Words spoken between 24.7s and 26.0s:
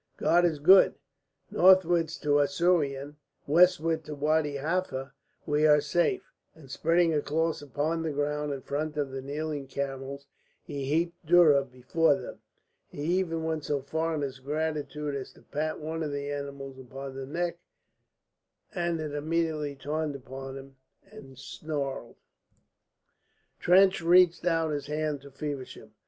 his hand to Feversham.